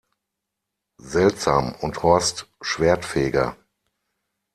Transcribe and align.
Seltsam 0.97 1.75
und 1.79 2.01
Horst 2.01 2.47
Schwerdtfeger. 2.61 3.55